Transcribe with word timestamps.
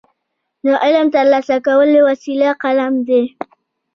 د 0.63 0.67
علم 0.83 1.07
ترلاسه 1.15 1.57
کولو 1.65 1.99
وسیله 2.09 2.49
قلم 2.63 2.93
دی. 3.07 3.23